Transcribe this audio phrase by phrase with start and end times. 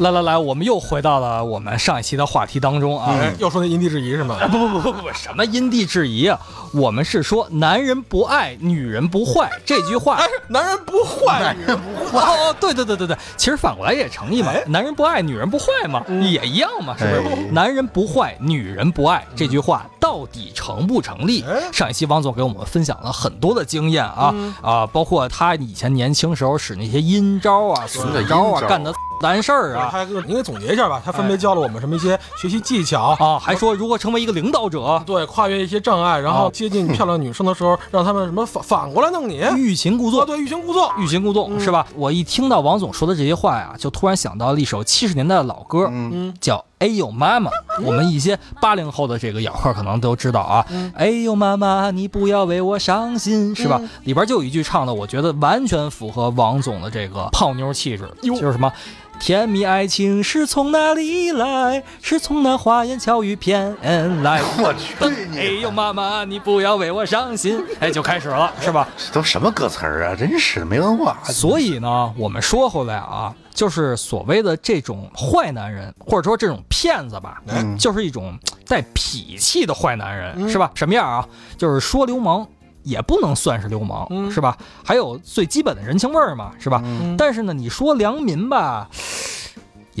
[0.00, 3.12] 来来来，我们又回到了我们上一期的话题当中啊！
[3.12, 4.38] 哎，又说那因地制宜是吗？
[4.50, 6.40] 不不不不不不，什么因地制宜啊？
[6.72, 10.16] 我们是说男人不爱，女人不坏这句话。
[10.16, 12.18] 哎，男人不坏，男人不坏。
[12.18, 14.52] 哦，对对对对对，其实反过来也成立嘛。
[14.68, 17.52] 男人不爱，女人不坏嘛，也一样嘛，是不是？
[17.52, 21.44] 男人不坏，女人不爱这句话到底成不成立？
[21.74, 28.90] 上一期王总给我们分享了很多的经验啊啊，包括他以前年轻时候使那些阴招啊、损招啊，干的。
[29.20, 29.88] 难事儿啊！
[29.90, 31.00] 他你给总结一下吧。
[31.04, 40.24] 他分别教了我们什么一些学习技巧啊，还说如何成为一个领导者，对，跨越一些障碍，然后接近漂亮女生的时候，让他们什么反反过来弄你，欲擒故纵。
[40.24, 41.86] 对，欲擒故纵，欲擒故纵是吧？
[41.94, 47.50] 我一听到王总说的这些话呀，就突然想到了一首七十年代的老歌，嗯，叫《哎呦妈妈》。
[47.82, 53.80] 我们一些八零后的这个咬客可能都知道啊，《哎呦妈妈，你不要为我伤心》，是吧？
[54.04, 58.70] 里边就有一句唱的，我觉得完全符合王总的这个泡妞气质，就是什么。
[59.18, 61.82] 甜蜜爱情是从哪里来？
[62.00, 63.76] 是从那花言巧语骗
[64.22, 64.40] 来。
[64.58, 65.38] 我去你！
[65.38, 67.62] 哎呦，妈妈，你不要为我伤心。
[67.80, 68.88] 哎，就开始了，是吧？
[68.96, 70.16] 这都什么歌词儿啊？
[70.16, 71.18] 真是的，没文化。
[71.24, 77.42] 所以呢，我们说回来啊，就是所谓的这种坏男人，或者说这种骗子吧，
[77.78, 80.70] 就是一种带痞气的坏男人，是吧？
[80.74, 81.28] 什么样啊？
[81.56, 82.46] 就是说流氓。
[82.82, 84.56] 也不能算是流氓，是吧？
[84.82, 86.82] 还有最基本的人情味儿嘛，是吧？
[87.18, 88.88] 但是呢，你说良民吧，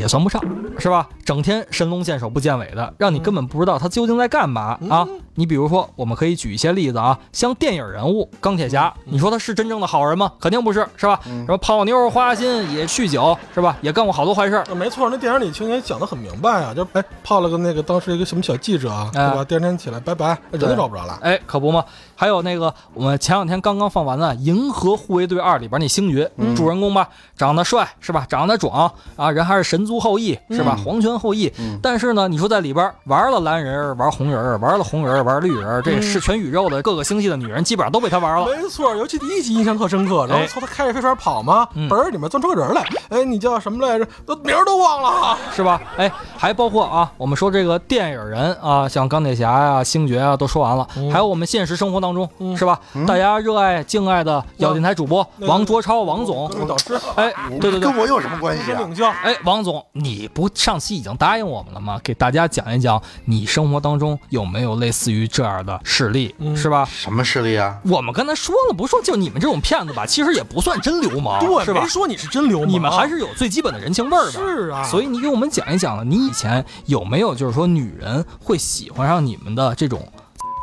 [0.00, 0.42] 也算不上，
[0.78, 1.06] 是吧？
[1.24, 5.06] 整天神龙见首不见尾的，让你根本不知道他究竟在干嘛啊！
[5.34, 10.32] 你比如说，我们可以举一些例子啊，像电影人物钢铁侠，你说他是真正的好人吗？
[10.40, 11.20] 肯定不是，是吧？
[11.24, 13.76] 什么泡妞、花心，也酗酒，是吧？
[13.82, 14.64] 也干过好多坏事。
[14.74, 19.44] 没错，那电影里情节讲得很明白啊，就哎泡了个那个当时一个什么小记者啊，对吧？
[19.44, 21.18] 第二天起来拜拜，人都找不着了。
[21.20, 21.84] 哎，可不吗？
[22.16, 28.26] 还有那个我们前两天刚刚放完的《银河护卫队二》里边那星爵，主人公吧，长得帅是吧？
[28.28, 30.78] 长得壮啊，人还是神族后裔是吧？
[30.84, 31.52] 皇权后裔。
[31.82, 36.00] 但是呢，你说在里边玩了蓝人，玩红人，玩了红人，玩绿人，这。
[36.00, 38.46] 是全宇宙的各个星系的女人，基本上都被他玩了。
[38.46, 40.26] 没错，尤其第一集印象特深刻。
[40.28, 42.82] 然后从他开着飞船跑嘛，本儿里面钻出个人来。
[43.10, 44.06] 哎，你叫什么来着？
[44.24, 45.80] 都名儿都忘了， 是吧？
[45.96, 50.88] 哎，还包括啊，我们说这个电影人啊，像钢铁侠呀、星爵啊，都说完了。
[51.12, 52.80] 还有我们现实生活当中，是吧？
[53.06, 56.98] 大家热爱敬爱的咬电台主播王卓超，王总导师。
[57.16, 57.30] 哎，
[57.60, 58.72] 对对对，跟我有什么关系？
[58.72, 59.10] 领教。
[59.22, 62.00] 哎，王总，你不上期已经答应我们了吗？
[62.02, 66.88] 给大家讲一讲你生活当中有没有类似于这样的事例，是吧？
[66.90, 67.78] 什么事例啊？
[67.84, 71.82] 我们刚才说了，不说就你们这种骗子吧，其实也不算真流氓，对，是吧？
[71.82, 74.32] 没说你是真流氓，你们还是有最基本的人情味儿的。
[74.32, 80.06] 是啊，所以你给我们讲一讲，你以前有没有就是说女人会喜欢上你们的这种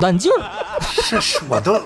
[0.01, 0.41] 烂劲儿？
[0.81, 1.79] 是是，我都。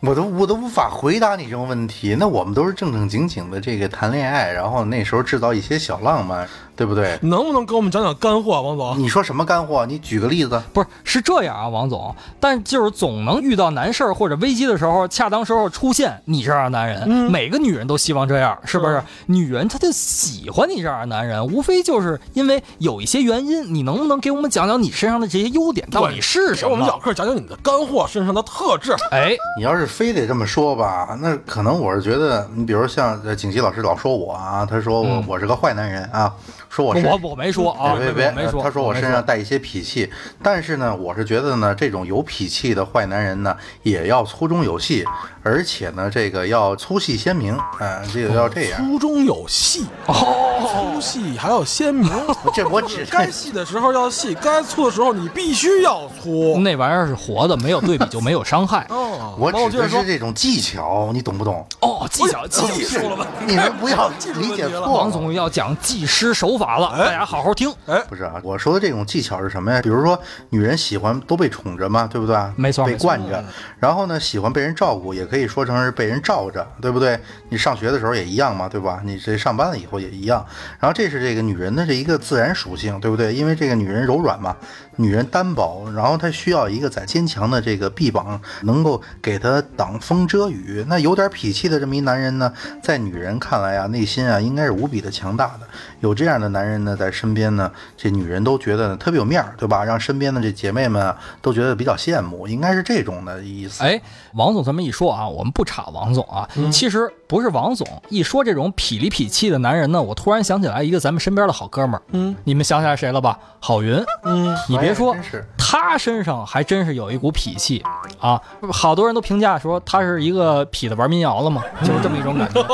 [0.00, 2.14] 我都我都无法回答你这种问题。
[2.18, 7.18] 那我们都是正正经经的这个谈恋爱，然后那时候制造一些小浪漫，对不对？
[7.22, 8.96] 能不能给我们讲讲干货，王总？
[8.98, 9.84] 你说什么干货？
[9.84, 10.62] 你举个例子。
[10.72, 12.14] 不是，是这样啊，王总。
[12.38, 17.06] 但就是总能遇到难事儿或者危机的时候，恰当时候出现你这样的男人。
[17.30, 19.02] 每个女人都希望这样，是不是？
[19.26, 23.74] 女人她就喜欢你这样的男人，无非就是因为有一些原因。
[23.74, 26.70] 你能不能给我们讲讲你身上的这些优点到底是什么？
[26.70, 28.94] 我们小课讲讲你的干货身上的特质。
[29.10, 29.88] 哎，你要是。
[29.98, 36.32] 非得这么说吧，那可能我是觉得，你比如像景琦老师老说我啊，他说我我是个坏男人啊。
[36.68, 38.62] 说我我我没说啊，别别没说。
[38.62, 40.10] 他说我身上带一些痞气，
[40.42, 45.02] 但是呢，我是觉得呢，这种有痞气的坏男人呢，也要粗中有细，
[45.42, 48.84] 而且呢，这个要粗细鲜明，啊，这个要这样。
[48.84, 52.12] 粗中有细哦，粗细还要鲜明。
[52.54, 56.58] 这我只 该细的时候要细，该粗的时候你必须要粗。
[56.60, 58.86] 那玩意儿是活的，没有对比就没有伤害。
[58.90, 61.66] 哦，我指的是这种技巧，你懂不懂？
[61.80, 63.26] 哦，技巧技术了吧？
[63.46, 64.90] 你们不要理解错了。
[64.90, 66.57] 王总要讲技师手。
[66.58, 67.72] 法了，大家好好听。
[67.86, 69.80] 哎，不是啊，我说的这种技巧是什么呀？
[69.80, 70.20] 比如说，
[70.50, 72.36] 女人喜欢都被宠着嘛，对不对？
[72.56, 73.42] 没错，被惯着。
[73.78, 77.18] 然后呢，喜欢被人照顾，也可以说成是被人罩着，对不对？
[77.48, 79.00] 你上学的时候也一样嘛，对吧？
[79.04, 80.44] 你这上班了以后也一样。
[80.80, 83.32] 然后这是这个女人的这一个自然属性，对不对？
[83.32, 84.56] 因为这个女人柔软嘛，
[84.98, 90.84] 女人单薄，然后她需要一个在坚强的这个臂膀，能够给她挡风遮雨。
[90.88, 92.52] 那有点脾气的这么一男人呢，
[92.82, 95.66] 在女人看来啊，内心啊应该是无比的强大的。
[96.00, 99.84] 有这样的男人呢在身边呢，这女人都觉得特别有面儿，对吧？
[99.84, 103.82] 让身边的这姐妹们啊都觉得比较羡慕，应该是这种的意思。
[103.84, 104.00] 哎，
[104.34, 113.38] 王总这么一说啊，我们不查王总啊，其实不是王总一说这种痞里痞气的男人呢，我突然想起来一个咱们身边的好哥们儿，嗯，你们想起来谁了吧？
[113.60, 115.22] 郝云，嗯，你别说哎，
[115.58, 117.84] 他身上还真是有一股痞气
[118.18, 118.40] 啊！
[118.72, 122.64] 好多人都评价说他是一个痞子玩民谣了嘛， 就是这么一种感觉。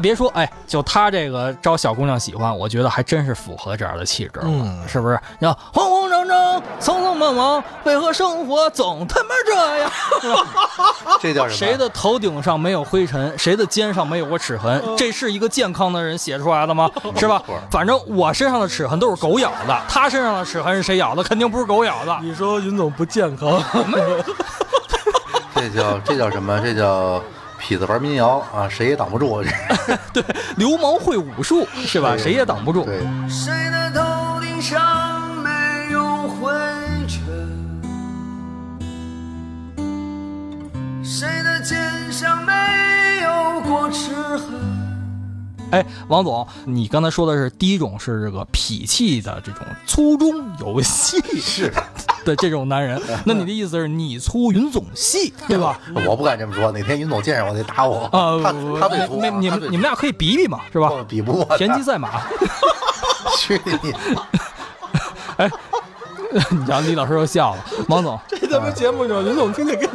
[0.00, 5.18] 别说，哎，就他这个招小姑娘喜欢，我觉得还真是符合这样的气质，嗯是不是？
[5.40, 9.90] 你看慌慌张张、匆匆忙忙，为何生活总他妈这样？
[11.20, 11.56] 这叫什么？
[11.56, 14.82] 谁的头顶上没有灰尘，谁的肩上没有过齿痕？
[14.96, 16.90] 这是一个健康的人写出来的吗？
[17.16, 17.42] 是吧？
[17.70, 21.22] 反正我身上的齿痕都是狗咬的，他身上的齿痕是谁咬的？
[21.22, 22.18] 肯定不是狗咬的。
[22.22, 23.62] 你说云总不健康，
[25.54, 26.60] 这叫这叫什么？
[26.60, 27.22] 这叫
[27.60, 29.42] 痞子玩民谣啊，谁也挡不住。
[30.12, 30.22] 对
[30.56, 32.14] 流氓会武术是吧？
[32.16, 32.84] 谁也挡不住。
[32.84, 34.00] 对，谁的头
[41.08, 42.52] 谁的肩上没
[43.22, 44.48] 有过齿痕？
[45.70, 51.72] 哎，王总，你刚才说的是第一种是这个痞气的这种粗中有细是
[52.26, 55.78] 的这种男人，那你的意思是你粗云总细，对吧？
[56.06, 58.06] 我不敢这么说，哪天云总见着我得打我。
[58.06, 60.90] 啊，他他最粗，没你们你们俩可以比比嘛，是吧？
[61.06, 62.20] 比不过田忌赛马，
[63.38, 63.94] 去你！
[65.36, 65.48] 哎
[66.50, 67.64] 你瞧李老师又笑了。
[67.88, 69.88] 王总，这咱们节目里云总听见跟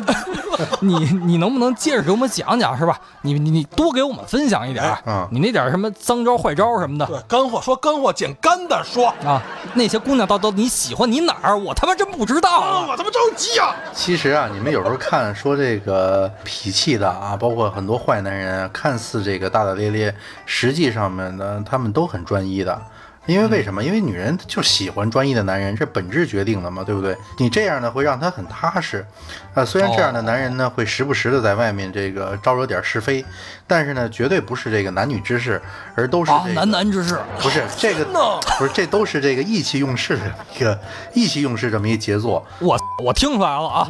[0.82, 3.00] 你你你能不能接着给我们讲讲，是吧？
[3.22, 9.42] 你你你多给我们分享一点儿，嗯你那点儿什么脏招坏招什么的对干货说干货，捡干的说，啊，
[9.74, 11.58] 那些姑娘到底你喜欢你哪儿？
[11.58, 12.86] 我他妈真不知道！
[12.88, 13.76] 我他妈着急啊！
[13.94, 20.14] 其实啊，你们有时候看说这个脾气的啊，包括很多坏男人啊，看似这个大大咧咧，
[20.46, 22.82] 实际上面呢，他们都很专一的。
[23.28, 23.84] 因为为什么？
[23.84, 27.16] 因为女人就喜欢专一的男人，这本质决定的嘛，对不对？
[27.38, 29.06] 你这样呢，会让她很踏实。
[29.54, 33.24] 啊，虽然这样的男人呢，会时不时的在外面这个招惹点是非，
[33.68, 35.62] 但是呢，绝对不是这个男女之事，
[35.96, 38.20] 而都是啊，这个男男之事，不是这个呢
[38.58, 40.24] 不是这都是这个意气用事的
[40.56, 40.78] 一个
[41.14, 42.46] 意气用事这么一杰作。
[42.60, 43.88] 我我听出来了啊，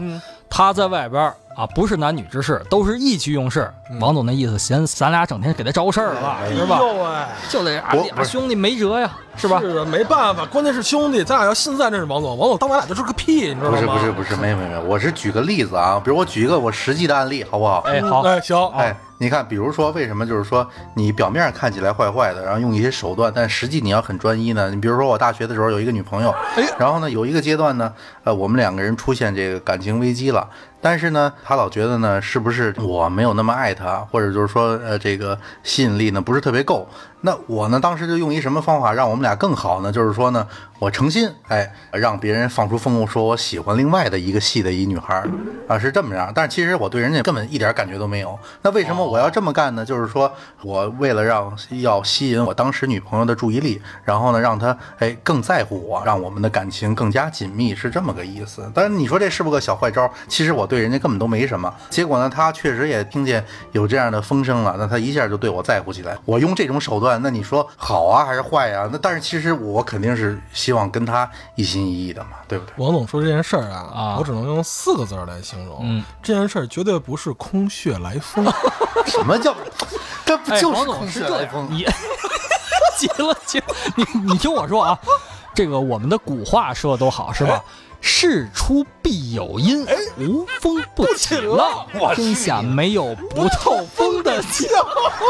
[0.49, 1.23] 他在外边
[1.55, 3.71] 啊，不是男女之事，都是意气用事。
[3.99, 6.79] 王总那意思，嫌咱俩整天给他招事儿了，是吧
[7.49, 7.71] 就得
[8.15, 9.59] 俩兄弟没辙呀，是吧？
[9.59, 13.77] 是啊，没办法，关键是兄弟，咱俩要现在认识王总，王总当咱俩就是个屁，你知道吗？
[13.77, 17.79] 不是不是不是，没有没有没有，我是举个例子啊，比如我举一个我实际的案例，好不好？
[17.81, 20.65] 哎，好，哎，行，哎，你看，比如说为什么就是说
[20.95, 24.69] 你表面看起来坏坏的，然后用一些手段，但实际你要很专一呢？
[24.69, 27.91] 你比如说我大学的时候有一个女朋友，哎然后呢有一个阶段呢，
[28.23, 30.47] 呃，我们两个人出现这个感情危机了。
[30.83, 33.80] 但是呢，她老觉得呢，是不是我没有那么爱她，
[34.11, 36.87] 或者就是说，呃，这个吸引力呢不是特别够？
[37.21, 39.91] 那我呢，当时就用一什么方法让我们俩更好呢？
[39.91, 40.47] 就是说呢，
[40.79, 45.23] 我诚心哎让别人放出风声，说我喜欢另外的一个系的一女孩
[45.67, 46.31] 啊，是这么样。
[46.33, 48.37] 但是其实我对人家根本一点感觉都没有。
[48.63, 49.85] 那为什么我要这么干呢？
[49.85, 50.31] 就是说
[50.63, 58.69] 我为了让要吸引我当时女朋友的注意力，然后呢让她哎更在乎我，让我们的感情更加紧密，是这么个意思。
[58.73, 60.11] 但是你说这是不是个小坏招？
[60.27, 61.71] 其实我对人家根本都没什么。
[61.91, 66.17] 结果呢，她确实也听见有这样的风声了，那她一下就对我在乎起来。
[66.25, 72.73] 我用这种手段，那你说好啊还是坏呀、那但是其实我肯定是希望跟他一心一意的嘛，对不对？
[72.77, 78.45] 王总说这件事儿啊，啊我只能用四个字儿来形容，嗯，这件事儿绝对不是空穴来风。
[79.05, 79.55] 什么叫？
[80.25, 81.67] 这不哎，就是空穴总是这样，来风？
[81.71, 81.85] 你
[82.97, 83.65] 急了急了，
[83.95, 84.97] 你你听我说啊，
[85.55, 87.63] 这个我们的古话说的都好是吧？
[88.01, 89.85] 事出必有因，
[90.17, 91.85] 无风不起浪。
[92.15, 94.67] 天下没有不透风的墙。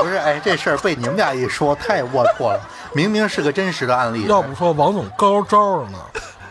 [0.01, 2.59] 不是，哎，这事儿被你们俩一说太龌龊了，
[2.93, 4.25] 明明是个真实的案例。
[4.25, 5.97] 要不说王总高招呢，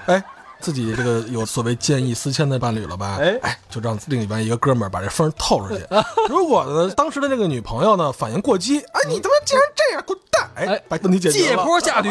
[0.06, 0.22] 哎，
[0.60, 3.16] 自己这个有所谓见异思迁的伴侣了吧？
[3.20, 5.84] 哎哎，就让另一边一个哥们儿把这风透出去。
[6.28, 10.50] 如果呢，当时的这个女朋友呢反应过激，哎，你他妈竟然这样，滚蛋！
[10.54, 11.56] 哎哎，把问题解决借。
[11.56, 12.10] 坡下驴，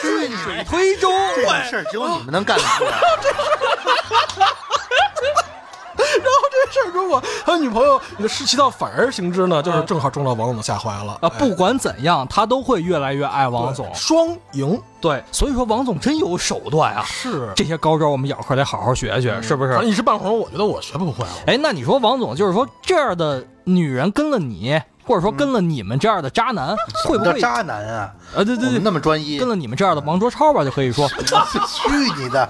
[0.00, 1.10] 顺水推舟。
[1.34, 3.00] 这事儿只有你们能干得出来。
[6.18, 13.88] 然后这事儿如果他女朋友你的士气到反而行之呢，就是正好中了王总的下怀了啊，哎不管怎样，他都会越来越爱王总。
[13.94, 17.02] 双赢对，所以说王总真有手段啊！
[17.04, 21.30] 是这些高招，我们咬课得好好学学，是不是一时半会儿，我觉得我学不会了。
[21.46, 28.14] 哎，那你说王总就是说这样的女人跟了你，或者说跟了你们这样的渣男，会不会渣男啊？
[28.34, 28.44] 啊？
[28.44, 31.08] 对对对，那么专一，跟了你们这样的王卓超吧，就可以说，
[31.66, 32.48] 去你的！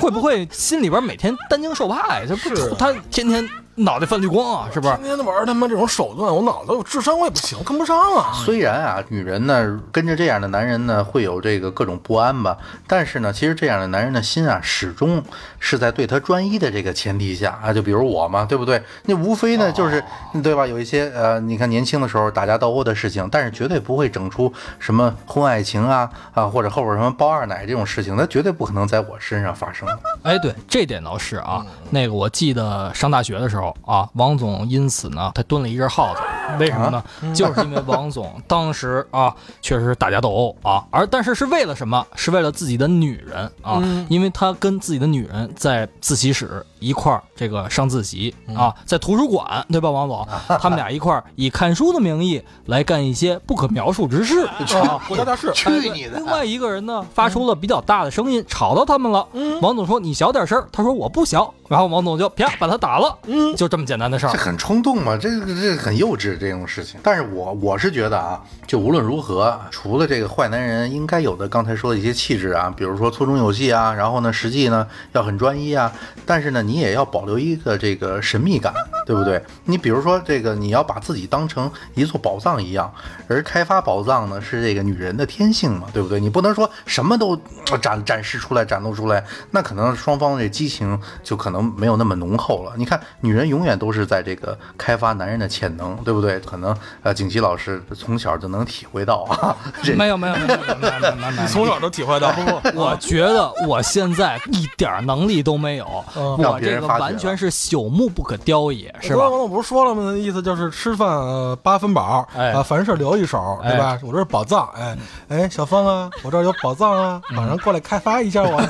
[0.00, 2.24] 会不会心里边每天担惊受怕呀？
[2.28, 4.94] 这不是他天天脑袋泛绿光啊，是不是？
[4.98, 8.32] 天天玩他妈这种手段，我脑子我智商我也不行，跟不上啊。
[8.32, 15.22] 虽然啊，女人呢跟着这样的男人呢会有这个各种不安吧，但是呢，其实这样的男人的心啊，始终
[15.58, 18.82] 是在对他专一的这个前提下啊，就比如我嘛，对不对？
[19.04, 20.02] 那无非呢就是
[20.42, 20.66] 对吧？
[20.66, 29.88] 有一些呃，你看年轻的时候打架斗殴的事情，但是绝对不会整出什么婚外情啊啊，或者后边什么包二奶这种事情，那绝对不可能在我身上发生。
[30.22, 31.64] 哎，对，这点倒是啊。
[31.90, 36.20] 那个我记得上大学的时候啊，王总因此呢，他蹲了一根耗子。
[36.58, 37.02] 为什么呢？
[37.34, 42.06] 就是因为王总当时啊，确实打架斗殴啊，而但是是为了什么？
[42.16, 50.26] 是为了自己的女人啊，因为他跟自己的女人在自习室一块儿这个上自习啊，在图书馆对吧，王总？
[50.60, 54.40] 他们俩一块儿以看书的名义来干一些不可描述之事
[54.76, 55.00] 啊。
[55.08, 56.18] 国家大事，去你的！
[56.18, 59.26] 另外一个人呢，发出了比较大的声音，吵到他们了。
[59.62, 63.16] 王总说：“你小点声。”他说：“我不小。”然后王总就啪把他打了。
[63.24, 64.32] 嗯，就这么简单的事儿。
[64.32, 65.16] 这很冲动嘛？
[65.16, 67.00] 这个这很幼稚这种事情。
[67.02, 75.90] 但是我我是觉得啊，就无论如何，除了这个坏男人应该有的刚才说的一些气质啊，比如说粗中有细啊，然后呢，实际呢要很专一啊，
[76.26, 78.74] 但是呢，你你也要保留一个这个神秘感，
[79.06, 79.40] 对不对？
[79.64, 82.92] 你比如说这个，你要把自己当成一座宝藏一样，
[83.28, 86.18] 而开发宝藏呢是这个女人的天性嘛，对不对？
[86.18, 87.38] 你不能说什么都
[87.80, 92.72] 展展示出来、展露出来，那可能双方这激情就可能没有那么浓厚了。
[92.76, 96.40] 你看，女人永远都是在这个开发男人的潜能，对不对？
[96.40, 99.56] 可能呃，景琦老师从小就能体会到啊，
[99.96, 105.86] 没有没有没有没有没有没有，你从小都体会到，不不，我觉得我现在一点能力都没有。
[106.16, 109.28] 我这个完全是朽木不可雕也，是吧？
[109.28, 110.12] 王总不是说了吗？
[110.16, 113.98] 意思就是吃饭呃八分饱，哎啊，凡事留一手，对吧？
[114.02, 114.96] 我这是宝藏，哎
[115.28, 118.68] 哎，小芳啊，我这儿有宝藏啊，马上过来开发一下我啊。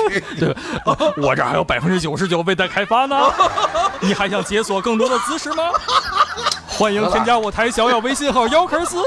[0.38, 0.54] 对，
[1.16, 3.16] 我这儿还有百分之九十九未待开发呢，
[4.00, 5.64] 你还想解锁更多的姿势吗？
[6.78, 8.98] 欢迎添加我台小小微信号姚克斯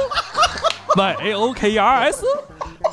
[0.96, 2.25] ，y a o k e r s，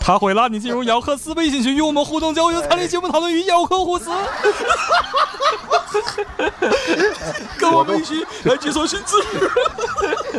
[0.07, 4.09] 他会拉你进入姚克斯微信群，与我们互动交流，参与节目讨论，与姚克互撕。
[7.59, 9.51] 跟我们一起来解锁新姿势。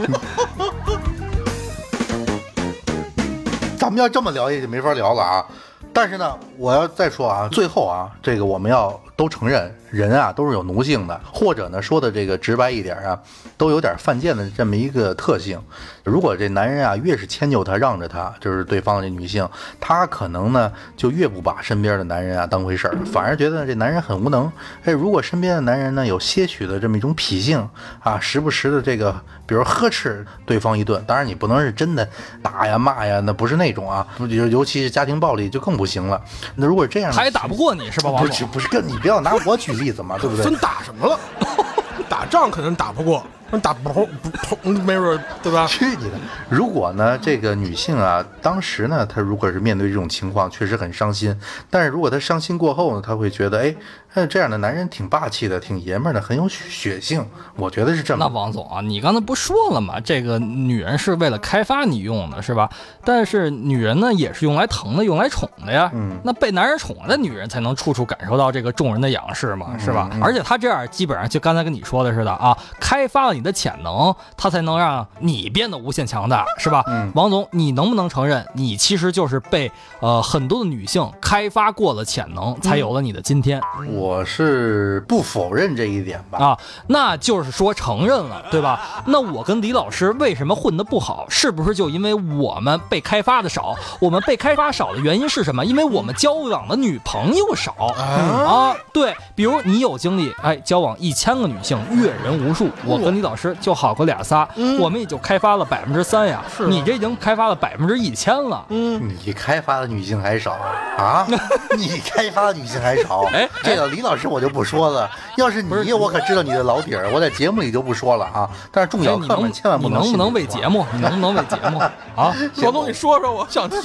[3.77, 5.45] 咱们要这么聊也就没法聊了啊。
[5.91, 13.19] 但是呢，我要再说啊，最后啊，这个我们要都承认，人啊都是有奴性的，或者呢说的这个直白一点啊，
[13.57, 15.59] 都有点犯贱的这么一个特性。
[16.03, 19.47] 如果这男人啊越是迁就她、让着她，就是对方的这女性，
[19.79, 24.51] 她可能呢就越不把身边的男人啊当回事儿，反而觉得这男人很无能。
[24.83, 27.67] 哎，如果身边的男人呢有些许的这么一种脾性
[28.01, 29.13] 啊，时不时的这个，
[29.45, 32.07] 比如呵斥对方一顿，当然你不能是真的
[32.41, 36.21] 打呀骂呀，那不是那种啊，尤尤其是家庭暴力就更不行了。
[36.55, 38.47] 那如果这样，他也打不过你是吧，王不是总？
[38.47, 40.55] 不是跟你不要拿我举例子嘛，对不对真？
[40.57, 41.19] 打什么了？
[42.09, 44.07] 打仗可能打不过，那打不不
[44.55, 45.65] 不，没准对吧？
[45.67, 46.17] 去你的！
[46.49, 51.37] 如果呢，这个女性啊，当时呢，她如果是面对这种情况，确实很伤心。
[51.69, 53.75] 但是如果她伤心过后呢，她会觉得，哎，
[54.13, 57.25] 那这样的男人挺霸气的，挺爷们儿的，很有血性。
[57.55, 58.27] 我觉得是这那。
[58.27, 59.99] 王总啊，你刚才不说了吗？
[59.99, 62.69] 这个女人是为了开发你用的，是吧？
[63.03, 65.89] 但是女人呢，也是用来疼的，用来宠的呀。
[65.93, 70.09] 嗯那被男人宠的女人才能处处感受到这个众人的仰视嘛，是吧？
[70.21, 76.83] 而且她这样基本上就刚才跟你说的似的啊，开发了你的潜能，他才能让你变得无限强大，是吧？
[76.87, 83.61] 嗯王总，你能不能承认，你其实就是被呃很多的女性开发过了潜能，才有了你的今天？
[83.91, 86.39] 我是不否认这一点吧。
[86.39, 89.03] 啊，那就是说承认了，对吧？
[89.05, 91.25] 那我跟李老师为什么混得不好？
[91.29, 93.75] 是不是就因为我们被开发的少？
[93.99, 95.63] 我们被开发少的原因是什么？
[95.63, 98.75] 因为我们交往的女朋友少啊。
[98.91, 102.69] 对，比如你有经历，哎，交往一千个女性，阅人无数。
[102.85, 104.47] 我跟李老师就好过俩仨，
[104.79, 106.43] 我们也就开发了百分之三呀。
[106.55, 108.65] 是你这已经开发了百分之一千了。
[108.69, 110.51] 嗯你开发的女性还少
[110.97, 111.27] 啊？
[111.77, 113.23] 你开发的女性还少？
[113.33, 115.09] 哎这个李老师我就不说了。
[115.35, 118.49] 要是你，我可知道你的老底儿，我在节目里就不说了啊。
[118.71, 120.85] 但是重要你千万不能你能不能为节目？
[120.93, 121.79] 你能不能为节目
[122.15, 122.35] 啊？
[122.53, 123.81] 小东，你说说，我想听。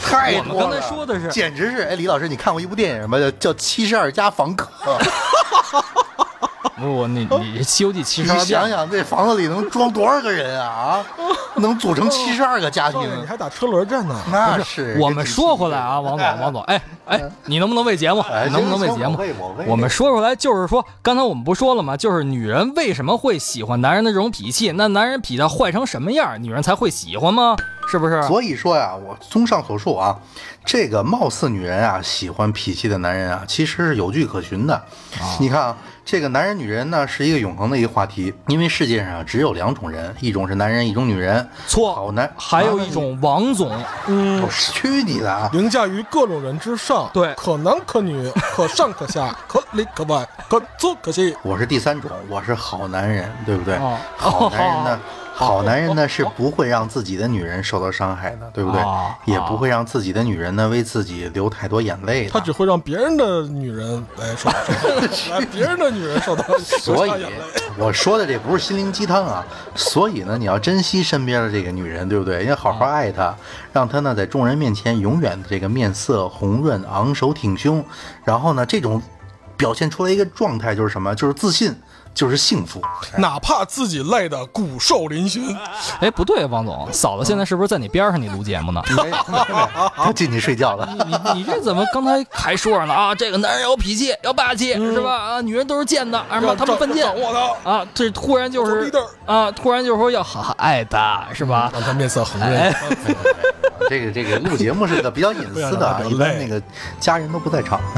[0.00, 0.54] 太多了。
[0.54, 3.18] 我们刚才说的是简直是哎，李老师，你看过一部电影吗？
[3.18, 4.68] 叫叫《七十二家房客》。
[6.76, 10.68] 不，你你《西游记》七你十二变想想，这房子里能装多少个人啊？
[10.68, 11.04] 啊，
[11.56, 14.14] 能组成七十二个家庭你还打车轮战呢？
[14.30, 14.96] 那是。
[15.00, 18.24] 我们说回来啊，王总，王总，哎哎，你能不能为节目？
[18.50, 19.18] 能不能为节目？
[19.66, 21.96] 我们说出来就是说，刚才我们不说了吗？
[21.96, 24.72] 就是女人为什么会喜欢男人的这种脾气？
[24.72, 27.56] 那男人脾气坏成什么样，女人才会喜欢吗？
[27.90, 28.22] 是不是？
[28.24, 30.14] 所以说呀，我综上所述啊，
[30.64, 34.82] 这个貌似女人啊喜欢脾气的男人啊，其实是有据可循的。
[35.40, 35.76] 你看啊，
[36.10, 41.46] 这个男人女人呢是一个永恒的一个话题，因为世界上只有两种人，一种是男人，一种女人。
[41.66, 43.70] 错，好男，还有一种王总，
[44.06, 45.50] 嗯我，去你的啊！
[45.52, 51.36] 凌驾于各种人之上，对可男可女， 可上可下，可里可外， 可左可西。
[51.42, 53.74] 我是第三种，我是好男人，对不对？
[53.74, 55.02] 哦好男人呢，好
[55.38, 58.80] 好男人呢是不会让自己的女人受到伤害的，对不对？
[58.80, 62.30] 哦也不会让自己的女人呢为自己流太多眼泪的。
[62.30, 64.56] 他只会让别人的女人来受到
[65.10, 67.44] 伤害，来别人的女人受到 所以流下眼泪。
[67.78, 72.44] 我说的这不是心灵鸡汤啊，所以呢，你要珍惜身边的这个女人，对不对？
[72.46, 73.34] 要好好爱她，
[73.72, 77.84] 让她呢在众人面前永远的这个面色红润、昂首挺胸，
[78.24, 79.00] 然后呢，这种
[79.56, 81.14] 表现出来一个状态就是什么？
[81.14, 81.76] 就是自信，
[82.18, 82.82] 就是幸福。
[83.16, 85.56] 哪怕自己累得骨瘦嶙峋，
[86.00, 88.82] 哎，不对，王总，嫂子现在是不是在你边上你录节目呢？
[88.96, 90.88] 没没没她进去睡觉了。
[91.06, 93.14] 你你这怎么刚才还说着呢啊？
[93.14, 95.16] 这个男人有脾气，要霸气，是吧？
[95.16, 97.32] 啊，女人都是贱的，什么他们犯贱掌握
[97.62, 97.86] 他，啊？
[97.94, 98.90] 这突然就是
[99.24, 101.70] 啊，突然就是说要好好爱她，是吧？
[101.72, 102.58] 让他面色红润。
[102.58, 102.74] 哎，
[103.88, 106.60] 这个这个录节目是个比较隐私的啊， 一般那个
[106.98, 107.80] 家人都不在场。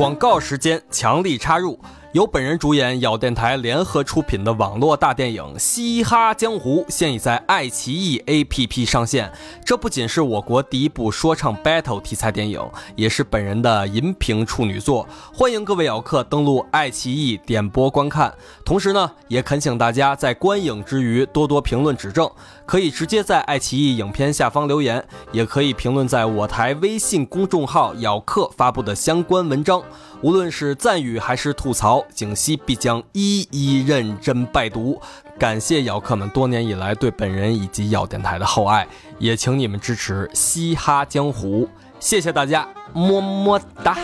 [0.00, 1.78] 广告时间，强力插入。
[2.12, 9.30] 由本人主演，咬电台联合出品的网络大电影《嘻哈江湖》现已在爱奇艺 APP 上线。
[9.64, 12.60] 这不仅是我国第一部说唱 battle 题材电影，
[12.96, 15.08] 也是本人的银屏处女作。
[15.32, 18.34] 欢迎各位咬客登录爱奇艺点播观看。
[18.64, 22.28] 同时呢，也恳请大家在观影之余多多评论指正，
[22.66, 29.80] 可以直接在爱奇艺影片下方留言，也可以评论在我台微信公众号“咬客”发布的相关文章。
[30.22, 35.00] 无论是赞誉还是吐槽，景熙必将一一认真拜读。
[35.38, 38.86] 感谢咬客们多年以来对本人以及咬电台的厚爱，
[39.18, 41.64] 也请你们支持《嘻哈江湖》，
[41.98, 43.96] 谢谢大家，么么哒。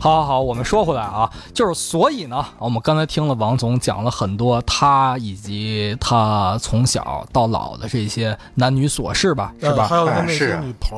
[0.00, 9.82] 好好好，我们说回来啊，就是所以呢，我们刚才听了王总讲了很多他以及他从小到老的这些男女琐事吧，是吧？
[9.82, 10.96] 呃还有他那些女朋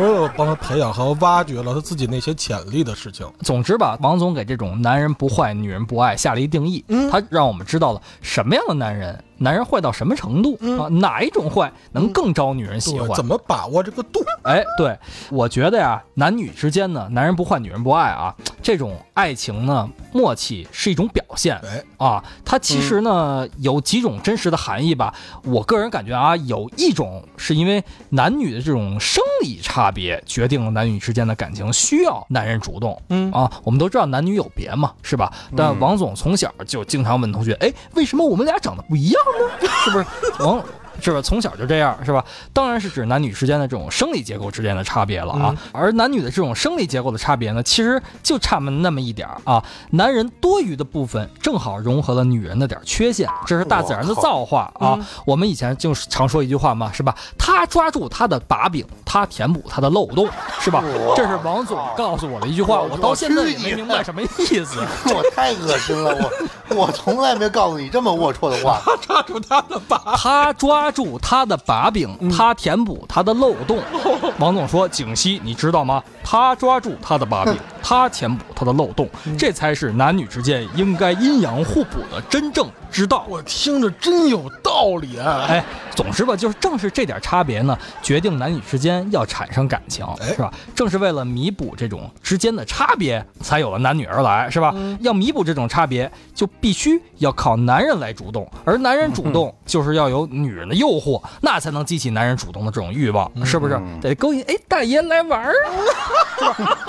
[0.00, 3.26] 友帮他培养和挖掘了他自己那些潜力的事情。
[3.40, 13.24] 总之吧，王总给这种男人不坏，女人不爱下了一定义，嗯他让我们知道了什么样的男人，男人坏到什么程度、嗯啊，哪一种坏能更招女人喜，欢怎。
[13.24, 14.20] 么把握这个度？
[14.42, 14.94] 哎，对，
[15.30, 22.22] 我觉得呀，男女之间呢，男人不坏，女人不爱啊，这种爱情呢，默契是一种表现哎，啊。
[22.44, 25.14] 它其实呢、有几种真实的含义吧。
[25.44, 33.00] 我个人感觉啊，有一种是因为男女的这种生理差别决定了男女之间的感情需要男人主动。
[33.08, 35.32] 嗯啊，我们都知道男女有别嘛，是吧？
[35.56, 39.68] 但王总从小就经常问同学，哎，为什么我们俩长得不一样呢？
[39.84, 40.06] 是不是？
[40.42, 40.64] 王
[41.00, 41.20] 是吧？
[41.22, 42.24] 从小就这样，是吧？
[42.52, 45.54] 当然是指男女之间的这种生理结构之间的差别了啊。
[45.72, 49.62] 而男女的这种生理结构的差别呢，其实就差那么那么一点儿啊。
[49.90, 54.98] 男人多余的部分正好融合了女人的点儿缺陷，这是大自然的造化啊。
[55.24, 57.14] 我们以前就是常说一句话嘛，是吧？
[57.38, 60.28] 他抓住他的把柄，他填补他的漏洞，
[60.60, 60.82] 是吧？
[61.16, 64.26] 这是王总告诉我的一句话，我到现在也没明白什么意
[64.64, 64.80] 思。
[65.14, 66.30] 我太恶心了，
[66.70, 68.80] 我我从来没告诉你这么龌龊的话。
[68.84, 73.78] 他抓住他的把，他抓住他的把柄，他填补他的漏洞。
[74.38, 76.02] 王总说：“景熙，你知道吗？
[76.22, 79.06] 他抓住他的把柄，他填补他的漏洞，
[79.38, 85.44] 这才是男女之间应该阴阳互补的真正之道。”我听着真有道理啊！
[85.46, 85.62] 哎，
[85.94, 90.50] 总之吧，就是正是这点差别呢，决定男女之间要产生感情，哎是吧？
[90.74, 94.74] 正是为了弥补这种之间的差别，才有了男女而来，是吧？
[95.00, 103.78] 要弥补这种差别，就必须要靠男人来主动，而男人主动就是要有女人的诱惑，那才能激起男人主动的这种欲望，是不是？
[104.00, 105.74] 得勾引，哎，大爷来玩儿啊，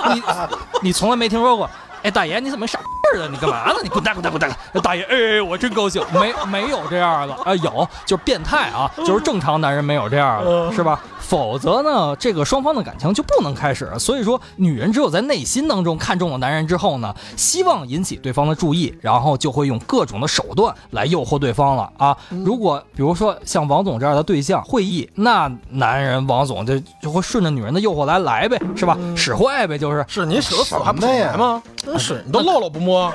[0.00, 0.48] 是吧？
[0.82, 1.68] 你你从来没听说过。
[2.04, 3.28] 哎，大爷，你怎么傻似的？
[3.28, 3.74] 你干嘛呢？
[3.82, 4.48] 你滚蛋，滚蛋，滚蛋！
[4.80, 6.00] 大爷，哎，我真高兴。
[6.12, 11.00] 没没有这样的啊、有就是变态啊，就是正常男人没有这样的，是吧？
[11.28, 13.92] 否则呢，这个双方的感情就不能开始。
[13.98, 22.16] 所以说，女人只有在内心当中看中了男人之后呢，希望引起对方的注意，然后就会用各种的手段来诱惑对方了啊。
[22.44, 28.96] 如果比如说像王总这样的对象会议，那男人王总就就会顺着女人的诱惑来来呗，是吧？
[29.16, 31.60] 使坏呗，就是是你使得死还不来吗？
[31.76, 33.14] 真是，你都漏了不摸啊！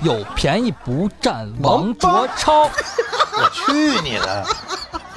[0.00, 2.62] 有便宜不占王卓超。
[3.36, 4.46] 我去你的！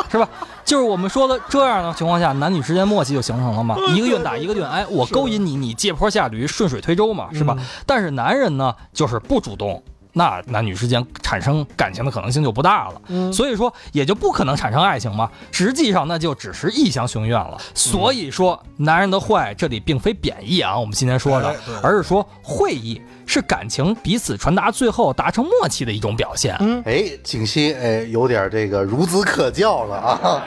[0.09, 0.27] 是吧？
[0.67, 7.55] 就是我们说的这样的情况下，男女之间默契就形成了嘛，一个愿打一个愿挨，我勾引你，你借坡下驴，顺水推舟嘛，是吧？
[7.85, 9.81] 但是男人呢，就是不主动。
[10.17, 15.29] 那男女之间产生感情的可能性就不大了，所以说也就不可能产生爱情嘛。
[15.51, 17.57] 实际上那就只是一厢情愿了。
[17.73, 23.01] 所以说，男人的坏这里并非贬义啊，我们今天说的，而是说会意。
[23.29, 26.55] 是感情彼此传达，最后达成默契的一种表现。
[26.61, 30.41] 嗯，哎，景熙，哎，有点这个孺子可教了啊。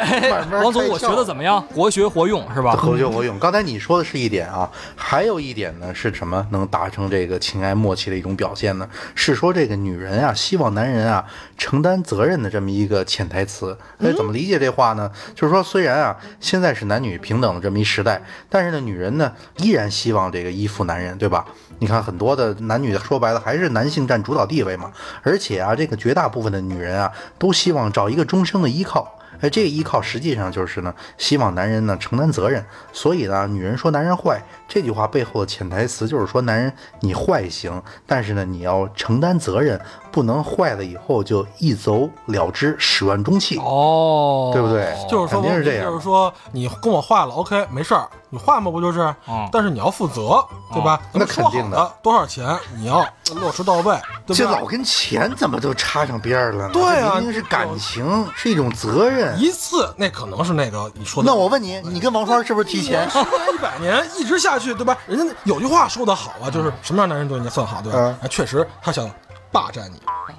[0.50, 1.61] 王总，我学的怎么样？
[1.74, 2.74] 活学活用是吧？
[2.76, 3.38] 活学活用。
[3.38, 6.46] 刚才你说的是一点啊，还有一点呢是什么？
[6.50, 8.88] 能达成这个情爱默契的一种表现呢？
[9.14, 11.24] 是说这个女人啊，希望男人啊
[11.56, 13.76] 承担责任的这么一个潜台词。
[13.98, 15.10] 哎，怎么理解这话呢？
[15.34, 21.46] 就是说，虽然啊现在是男女平等的这么一时代，但是呢，女人呢依然希望这个依附男人，对吧？
[21.78, 24.92] 你看很多的男女的说白了还是男性占主导地位嘛，
[25.22, 32.62] 而且啊，这个绝大部分的女人啊都希望找一个终生的依靠，哎，这个依靠实际上就是呢，希望男人呢承担责任。
[32.92, 39.78] 所以呢，女人说男人坏这句话背后的潜台词就是说，男人你坏行，但是呢你要承担责任。
[40.12, 44.92] 不能坏了以后就一走了之，始乱终弃哦，对不对？
[45.09, 45.87] 就是说，肯定是这样。
[45.87, 49.14] 就是说，你跟我坏了，OK，没事儿，你坏嘛不就是？
[49.52, 51.00] 但是你要负责，对吧？
[51.12, 51.92] 那肯定的。
[52.02, 52.44] 多少钱
[52.76, 53.06] 你要
[53.37, 53.96] 落实到位？
[54.26, 56.70] 这老跟钱怎么都插上边儿了呢？
[56.72, 59.38] 对啊，明明是感情，是一种责任。
[59.38, 61.30] 一次那可能是那个你说的。
[61.30, 63.09] 那我问你，你跟王川是不是提前？
[63.09, 64.96] 十年一百年一直下去，对吧？
[65.08, 68.14] 人家有句话说的好啊，就是什么样男人对你算好，对吧？
[68.30, 69.10] 确实他想。
[69.52, 69.96] 霸占你，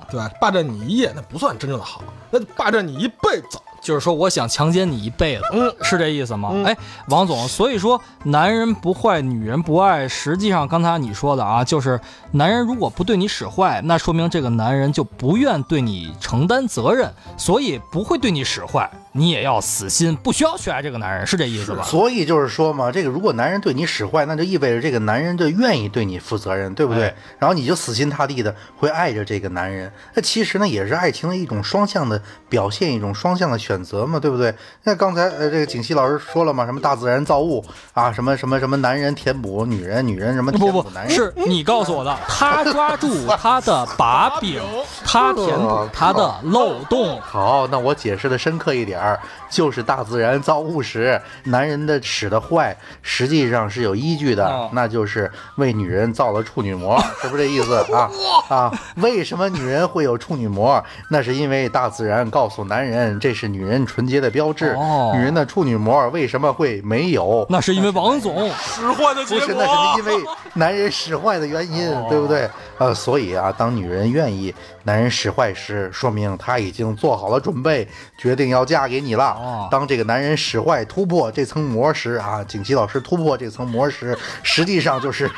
[0.09, 0.31] 对吧？
[0.39, 3.59] 霸占你一夜，那不算真正的好，那霸占你一辈子。
[3.81, 6.53] 就是说，我想强奸你一辈子，嗯，是这意思吗？
[6.65, 11.99] 哎，王总，所以说男人不坏，女人不爱，实际上刚才你说的啊，就是
[12.31, 18.89] 男人如果不对你使坏，那说明这个男人就不愿对你承担责任，所以不会对你使坏。
[19.13, 21.83] 你也要死心，不需要去爱这个男人，是这意思吧？
[21.83, 27.13] 所以就是说嘛，这个如果男人对你使坏，那就意味着这个男人就愿意对你负责任，对不对？
[27.37, 29.91] 然后你就死心塌地的会爱着这个男人。
[30.13, 34.53] 那其实呢，也是爱情的一种双向的表现，一种双向的选择嘛，对不对？
[34.83, 37.61] 那刚才呃，这个景熙老师说了嘛，什么大自然造物
[37.93, 41.13] 啊，什么什么什么男人填补女人，女人什么填补男人？
[41.13, 44.61] 是你告诉我的， 他抓住他的把柄，
[45.03, 47.19] 他填补他的漏洞。
[47.21, 49.00] 好，那我解释的深刻一点。
[49.01, 58.09] are 就是大自然造物时，男人的使的坏，实际上是有依据的，那就是为女人造了处女膜， 是不是这意思啊？
[58.49, 60.83] 啊，为什么女人会有处女膜？
[61.09, 64.69] 那是因为大自然告诉男人，这是女人纯洁的标志。
[64.69, 67.45] 哦女人的处女膜为什么会没有？
[67.49, 69.45] 那是因为王总使坏的结果。
[69.45, 72.49] 不是，那是因为男人使坏的原因，对不对？
[72.77, 77.87] 呃，所以啊，当女人愿意男人使坏时，说明她已经做好了准备，
[78.17, 79.37] 决定要嫁给你了。
[79.69, 85.29] 当这个男人使坏突破这层膜时啊，景琦老师突破这层膜时，实际上就是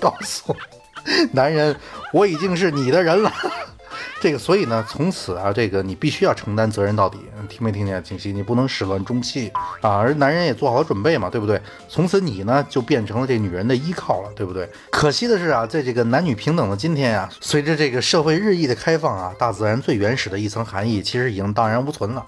[0.00, 0.54] 告诉
[1.32, 1.74] 男人，
[2.12, 3.32] 我已经是你的人了。
[4.20, 8.02] 这个，所以呢，从此啊，这个你必须要承担责任到底，听没听见？
[8.02, 9.96] 景熙，你不能始乱终弃啊！
[9.96, 11.60] 而男人也做好了准备嘛，对不对？
[11.88, 14.68] 从此你呢，就变成了这女人的依靠了，对不对？
[14.90, 22.24] 可惜的是啊，在这个男女平等的今天啊，随着这个社会日益的开放啊，大自然最原始的一层含义，其实已经荡然无存了。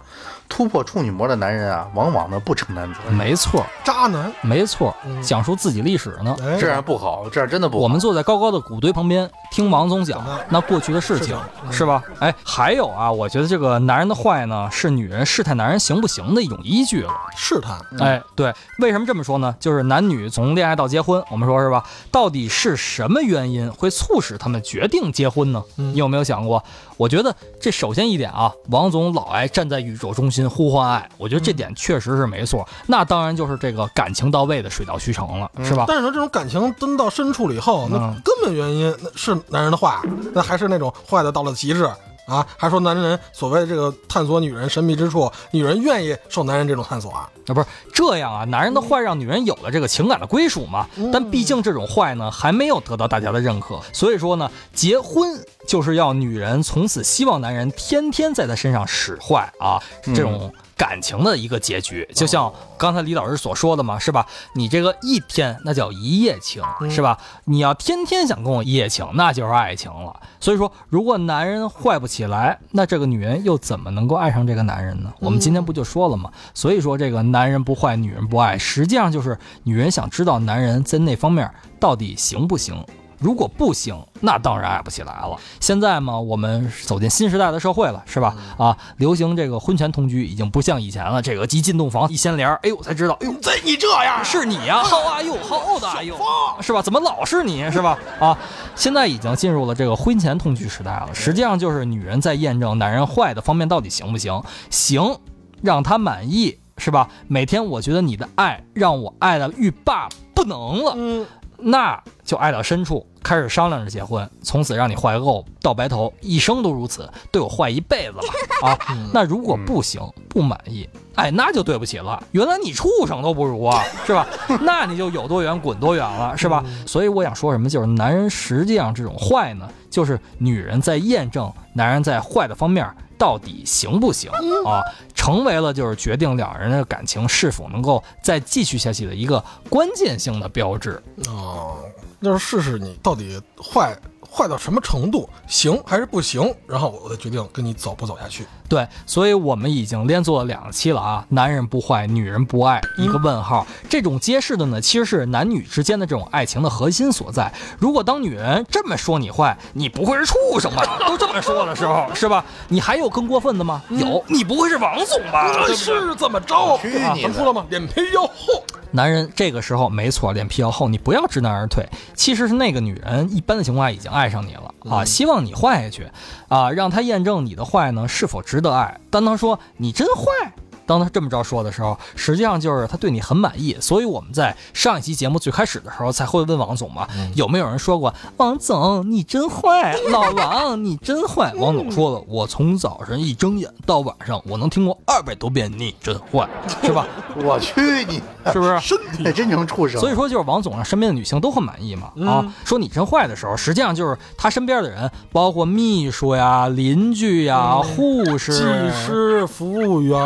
[0.52, 3.14] 突破处女膜的男人啊，往往呢不承担责任。
[3.14, 4.30] 没错，渣男。
[4.42, 7.82] 没错，讲述自己历史呢，这样不好，这样真的不好。
[7.82, 11.34] 我们坐在高高的谷堆旁边，听王总讲那过去的事情，
[11.70, 12.04] 是吧？
[12.18, 17.10] 哎，还有啊，我觉得这个男人的坏呢，是女人试探男人行不行的一种依据了。
[17.34, 17.80] 试探？
[17.98, 19.56] 哎，对，为什么这么说呢？
[19.58, 21.82] 就是男女从恋爱到结婚，我们说是吧？
[22.10, 25.62] 到底是什么原因会促使他们决定结婚呢？
[25.76, 26.62] 你有没有想过？
[27.02, 32.64] 我觉得这首先一点啊，王总老爱站在宇宙中心呼唤爱，我觉得这点确实是没错。
[32.86, 35.86] 那当然就是这个感情到位的水到渠成了，是吧？
[35.88, 39.98] 但是说这种感情蹲到深处了以后，那根本原因那是男人的坏，
[40.32, 41.90] 那还是那种坏的到了极致。
[42.32, 47.28] 啊，还说男人所谓的这个探索女人神秘之处，女人愿意受男人这种探索啊？
[47.46, 50.88] 啊，不是这样啊，男人的坏让女人有了这个情感的归属嘛。
[51.12, 59.82] 但毕竟这种坏呢，还没有得到大家的认可，所以说呢，结婚就是要女人从此希望男人天天在她身上使坏啊，
[60.14, 60.52] 这种。
[60.76, 64.26] 感情的一个结局，就像刚才李老师所说的嘛，是吧？
[64.54, 67.18] 你这个一天那叫一夜情，是吧？
[67.44, 70.14] 你要天天想跟我一夜情，那就是爱情了。
[70.40, 75.12] 所以说，如果男人坏不起来，那这个女人又怎么能够爱上这个男人呢？
[75.20, 76.30] 我们今天不就说了吗？
[76.54, 82.84] 所以说，这个男人不坏，女人不爱，实际上就是女人想知道男人在那方面到底行不行。
[83.22, 85.38] 如果不行，那当然爱不起来了。
[85.60, 88.34] 现在嘛，我们走进新时代的社会了，是吧？
[88.58, 91.22] 啊，流行这个婚前同居，已经不像以前了。
[91.22, 96.16] 这个一进洞房一掀帘，哎呦，才知道，哎呦，这你这样是你呀？How are you？How old are you？
[96.60, 96.82] 是吧？
[96.82, 97.96] 怎么老是你是吧？
[98.18, 98.36] 啊，
[98.74, 101.10] 现在已经进入了这个婚前同居时代了。
[101.14, 104.42] 实际上就是女人在验证男人坏的方面到底行不行？
[104.68, 105.16] 行，
[105.62, 106.58] 让他满意。
[106.78, 107.06] 是吧？
[107.28, 111.24] 每天我觉得你的爱让我爱的欲罢不能了，嗯，
[111.62, 118.22] 那就爱到深处，开始商量着结婚，从此让你坏个够到白头，一生都如此，对我坏一辈子吧
[118.68, 118.78] 啊！
[119.12, 122.22] 那如果不行，不满意，哎，那就对不起了。
[122.32, 124.26] 原来你畜生都不如啊，是吧？
[124.62, 126.64] 那你就有多远滚多远了，是吧？
[126.86, 132.88] 所以我想说什么，就是男人实际上这种坏呢，就是女人在验证男人在坏的方面。
[133.22, 134.28] 到底行不行
[134.66, 134.82] 啊？
[135.14, 141.76] 成为了就是决定两人的感情是否能够再继续下去的一个关键性的标志哦，
[142.20, 143.96] 就是试试你到底坏。
[144.34, 146.54] 坏到什么程度，行还是不行？
[146.66, 148.46] 然后我再决定跟你走不走下去。
[148.66, 153.66] 对，所以我们已经连做了两期了啊，男人不坏，女人不爱，一个问号。
[153.90, 157.52] 这种揭示的呢，其实是男女之间的这种爱情的核心所在。
[157.78, 160.82] 如果当女人这么说你坏，你不会是畜生吧？
[161.06, 162.42] 都这么说的时候，是吧？
[162.68, 163.82] 你还有更过分的吗？
[163.90, 165.52] 有，你不会是王总吧？
[165.74, 166.78] 是这么着？
[166.80, 167.32] 去你的！
[167.34, 167.66] 说了吗？
[167.68, 168.64] 脸皮要厚。
[168.92, 171.84] 男人这个时候没错，脸皮要厚，你不要知难而退。
[172.14, 176.08] 其实是那个女人，一般的情况下已经爱上你了啊，希望你坏下去，
[176.48, 179.00] 啊，让她验证你的坏呢是否值得爱。
[179.10, 180.52] 当他说你真坏。
[180.86, 191.52] 当他这么着说的时候，实际上就是他对你很满意，所以我们在上一期节目最开始的时候才会问王总嘛，有没有人说过王总你真坏，老王你真坏？
[191.56, 196.48] 王总说了，我从早晨一睁眼到晚上，我能听过二百多遍你真坏，
[196.82, 197.06] 是吧？
[197.42, 198.78] 我去你，是不是？
[198.80, 200.00] 身体真成畜生。
[200.00, 210.18] 所以说就是王总让身边的女性都很满意嘛啊，说你真坏的时候，实际上就是他身边的人，包括秘书呀、邻居呀、护士、技师、服务员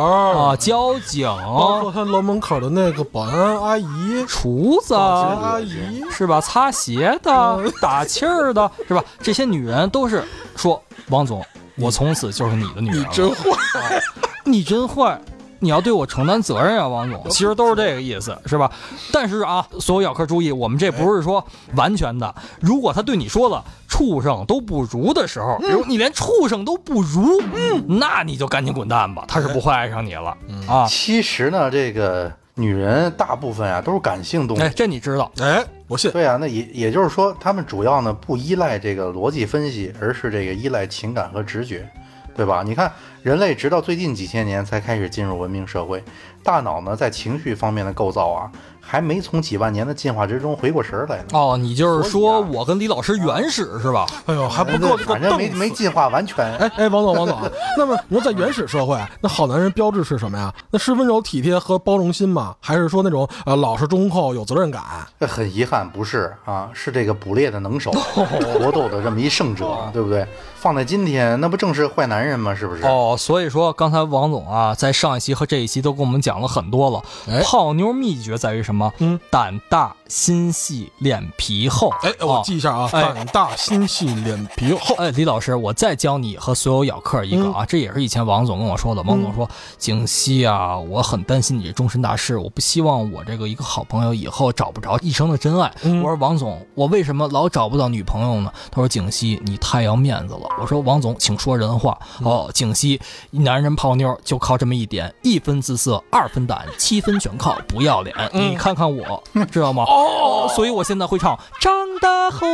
[0.46, 0.56] 啊。
[0.56, 6.40] 交警，包括他楼门口的那个保安阿姨、厨子阿姨，是吧？
[6.40, 9.04] 擦鞋的、打气儿的，是吧？
[9.20, 10.24] 这些女人都是
[10.56, 11.44] 说：“王总，
[11.76, 14.02] 我从此就是你的女人。”你真坏，
[14.44, 15.20] 你真坏。
[15.58, 18.70] 你要对我承担责任啊，王总，其实都是这个意思，是吧？
[19.10, 21.42] 但是啊，所有咬客注意，我们这不是说
[21.74, 22.32] 完全的。
[22.60, 23.64] 如果他对你说了
[23.96, 30.36] “畜生都不如”的时候，比如你连畜生都不如，嗯那你就赶紧滚蛋吧，他是不会爱上你了
[30.68, 30.86] 啊。
[30.86, 35.32] 其实呢，这个女人大部分啊都是感性动物，哎，这你知道？
[35.40, 36.10] 哎，我信。
[36.10, 41.88] 对啊，那也也就是说，他们主要呢不依赖这个逻辑分析，而是这个依赖情感和直觉。
[42.36, 42.62] 对吧？
[42.62, 46.04] 你看，人类直到最近几千年才开始进入文明社会，
[46.42, 48.52] 大脑呢在情绪方面的构造啊。
[48.86, 51.24] 还没从几万年的进化之中回过神来呢。
[51.32, 54.06] 哦，你就是说我跟李老师原始是吧？
[54.26, 56.46] 哎呦，还不够，反正没没进化完全。
[56.58, 57.38] 哎哎，王总王总，
[57.76, 60.54] 那么你说在原始社会，那好男人标志是什么呀？
[60.70, 62.54] 那是温柔体贴和包容心吗？
[62.60, 64.82] 还是说那种呃老实忠厚有责任感？
[65.20, 67.90] 很遗憾，不是啊，是这个捕猎的能手，
[68.60, 70.26] 搏斗的这么一胜者，对不对？
[70.58, 72.54] 放在今天，那不正是坏男人吗？
[72.54, 72.82] 是不是？
[72.84, 77.02] 哦，所以说刚才王总啊，在上一期和这一期都跟我们讲了很多了。
[77.44, 78.92] 泡妞秘诀在于什么？
[78.98, 81.90] 嗯，胆大心细脸皮厚。
[82.02, 84.96] 哎，我记一下啊，胆大心细脸皮厚。
[84.96, 89.02] 哎，李老师，我再教你和所有咬客一个啊，这也是以前王总跟我说的。
[89.02, 95.70] 王总说：“景熙啊，我很担心你这终身大事，我不希望我这个一个好朋友以后找不着一生的真爱。”
[96.02, 108.14] 我说：“王总，我为什么老找不到女朋友呢？”他说：“景熙，你太要面子了。”我说：“王总，请说人话。”哦，景熙，男人泡妞就靠这么一点：一分姿色，二分胆，七分全靠不要脸。
[108.32, 109.22] 你看看我。
[109.50, 109.84] 知道吗？
[109.86, 111.38] 哦，所以我现在会唱。
[111.60, 112.46] 长大后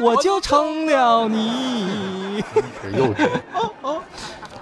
[0.00, 2.42] 我就成了你。
[2.96, 3.28] 幼稚。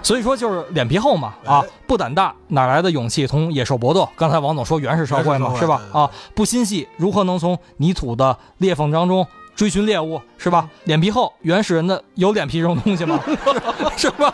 [0.01, 4.07] 所以说就是脸皮厚嘛，啊，不胆大，哪来的勇气同野兽搏斗？
[4.15, 5.81] 刚才王总说原始社会嘛，是吧？
[5.93, 9.27] 啊，不心细，如何能从泥土的裂缝当中
[9.59, 10.21] 追寻猎物？
[10.37, 10.69] 是吧？
[10.85, 13.21] 脸皮厚，原始人的有脸皮这种东西吗？
[13.97, 14.33] 是吧？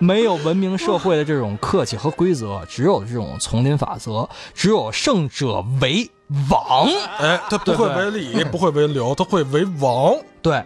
[0.00, 6.10] 没有文明社会的这种客气和规则，只有这种丛林法则，只有胜者为
[6.50, 6.88] 王。
[7.20, 10.16] 哎，他不会为理，不会为流，他会为王。
[10.42, 10.64] 对，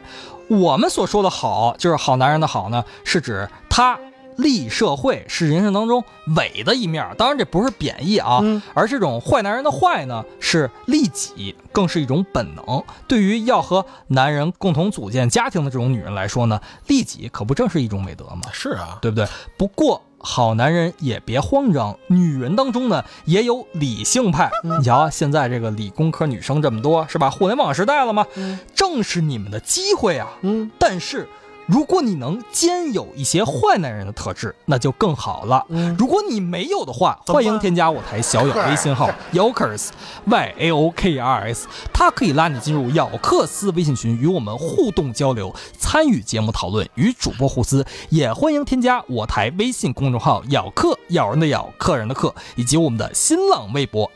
[0.48, 3.98] 我们所说的好，就是好男人的好呢，是指他。
[4.38, 6.02] 利社会是人生当中
[6.36, 8.40] 伪的一面，当然这不是贬义啊，
[8.72, 12.82] 而这种坏男人的坏呢是利己，更是一种本能。
[13.08, 18.42] 对于要和男人共同组建家庭的这种女人来说呢，利己可不正是一种美德吗？
[18.52, 19.26] 是啊，对不对？
[19.56, 24.48] 不过好男人也别慌张，女人当中呢也有理性派。
[24.62, 27.28] 你瞧啊，现在这个理工科女生这么多，是吧？
[27.28, 28.24] 互联网时代了吗？
[28.72, 30.28] 正是你们的机会啊。
[30.42, 31.28] 嗯，但是。
[31.68, 35.66] 如果你能兼有一些坏男人的特质，那就更好了。
[35.68, 39.88] 嗯如果你没有的话，欢迎添加我台小友微信号 Yokers
[40.24, 47.84] Y A O K R S，他可以拉你进入咬克斯微信群，与我们互动交流，参与节目讨论，与主播互撕。
[48.08, 54.10] 也欢迎添加我台微信公众号咬客咬人的咬，客人的客，以及我们的新浪微博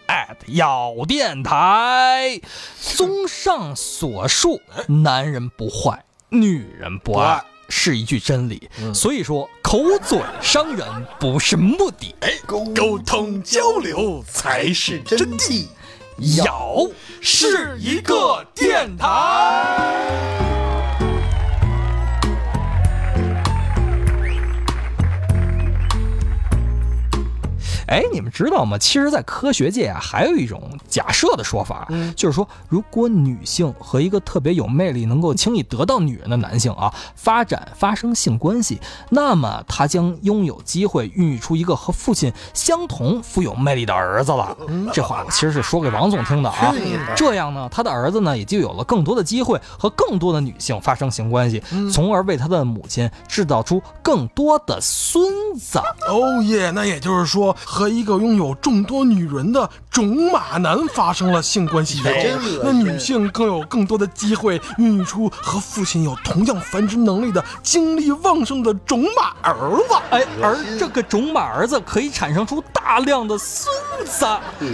[0.46, 2.40] 咬电台。
[2.80, 6.02] 综上所述，男人不坏。
[6.32, 10.88] 女人不爱是一句真理，所以说口嘴伤人
[11.20, 15.66] 不是目的，哎，沟通交流才是真谛。
[16.36, 16.86] 咬
[17.20, 20.41] 是一个电台。
[27.88, 28.78] 哎，你们知道吗？
[28.78, 44.56] 其实，在科学界啊，还有一种假设的说法，嗯就是说，如果女性和一个特别有魅力、能够轻易得到女人的男性啊，发展发生性关系，那么他将拥有机会孕育出一个和父亲相同富有魅力的儿子了。
[44.92, 46.74] 这话我其实是说给王总听的啊。
[47.16, 55.24] 这样呢，他的儿子呢，也就有了更多的机会和更多的女性发生性关系，从而为他的母亲制造出更多的孙
[55.58, 55.78] 子。
[56.08, 62.10] 哦耶，那也就是说，和一个拥有众多女人的种马男发生了性关系以后
[62.62, 69.94] 那女性更有更多的机会孕育出和父亲有同样繁殖能力的精力旺盛的种马儿子。
[70.10, 73.66] 哎，而这个种马儿子可以产生出大量的孙
[74.04, 74.26] 子，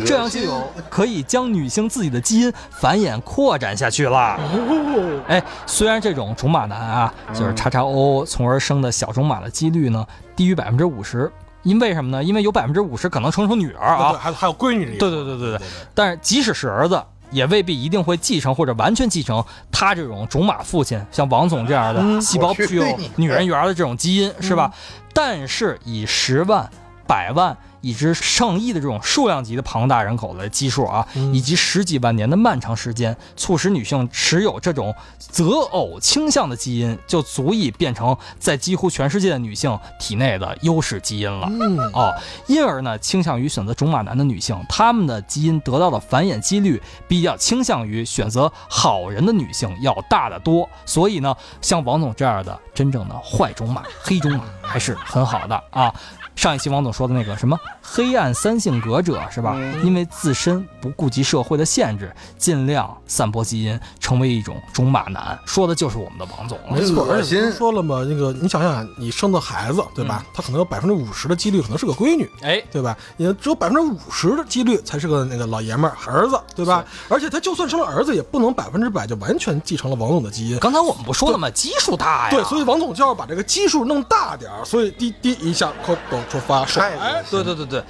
[0.05, 4.37] 这样就有可以将女性自己的基因繁衍扩展下去了。
[4.39, 11.31] 哦，哎，虽然这种种马男啊，就是叉叉 O，从而生的小种马的几率呢低于百分之五十，
[11.63, 12.23] 因为什么呢？
[12.23, 14.13] 因为有百分之五十可能生出女儿对，啊。
[14.15, 15.67] 还还有闺女这一对对对对对。
[15.95, 17.03] 但是即使是儿子。
[17.31, 24.73] 也未必一定会继承或者完全继承他这种种马父亲，像王总这样的嗯细胞具有 女人缘的这种基因，是吧？
[25.13, 26.67] 但是以十万、
[27.07, 41.49] 百万以至上亿的这种数量级的庞大人口的基数啊，嗯以及十几万年的漫长时间，促使女性持有这种择偶倾向的基因，就足以变成在几乎全世界的女性体内的优势基因了。
[41.51, 42.15] 嗯，哦，
[42.47, 50.69] 因而呢，倾向于选择种马男的女性，她们的基因得到的繁衍几率比较倾向于选择好人的女性要大得多。
[50.85, 55.95] 所以呢，像王总这样的真正的坏种马、黑种马还是很好的啊。
[56.39, 57.59] 上一期王总说的那个什么
[57.91, 59.57] 黑暗三性格者是吧？
[59.83, 66.73] 因为自身不顾及社会的限制，尽量散播基因，成为一种种马男，说的就是我们的王总了。
[66.73, 70.25] 没错，而且不是说了嘛，那个你想想，你生的孩子对吧？
[70.35, 72.97] 他可能有百分之五十的几率可能是个闺女，哎，对吧？
[73.17, 76.85] 也只有百分之五十的几率才是个那个老爷们儿儿子，对吧？
[77.09, 80.59] 而且他就算生了儿子，也不能百分之百就完全继承了王总的基因。
[80.59, 81.51] 刚才我们不说了吗？
[81.51, 82.31] 基数大呀。
[82.31, 87.85] 对，所以王总就要把这个基数弄大点儿，所以滴滴一下扣动出发哎，对对对对，子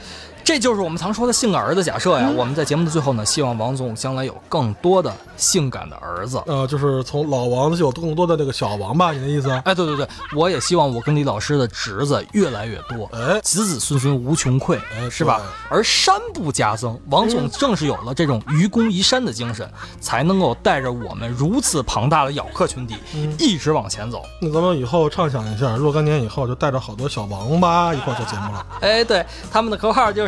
[0.45, 2.31] 这就是我们常说的性感儿子假设呀。
[2.37, 6.43] 我们在节目的最后呢，希望王总将来有更多的性感的儿子。
[6.47, 9.51] 呃，就是从老王就有更多的这个小王吧，你的意思？
[9.65, 15.41] 哎，对对对，我也希望我跟李老师的侄子越来越多，哎子子孙孙无穷匮，哎是吧？
[15.69, 19.69] 而山不加增，王总正是有了这种愚公移山的精神，
[20.01, 22.97] 才能够带着我们如此庞大的咬客群体
[23.39, 24.23] 一直往前走。
[24.41, 28.67] 那咱们以后畅想一下，若干年以后就带着好多小王八一块儿做节目了。
[28.81, 30.28] 哎，对，他们的口号就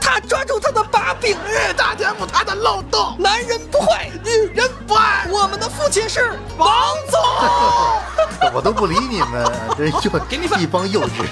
[0.00, 1.36] 他抓住他的把柄，
[1.76, 5.26] 大填补他的漏洞，男人不坏，女人不爱。
[5.30, 6.68] 我们的父亲是王
[7.10, 7.20] 总。
[8.52, 9.44] 我都不理你们，
[9.76, 11.26] 这就给你饭一帮幼稚。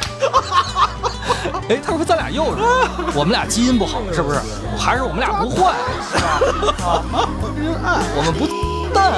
[1.68, 2.58] 哎，他说咱俩幼稚，
[3.14, 4.40] 我们俩基因不好，是不是？
[4.78, 5.72] 还是我们俩不坏，
[6.12, 6.40] 是吧？
[7.84, 8.46] 啊，我们不
[8.92, 9.12] 淡。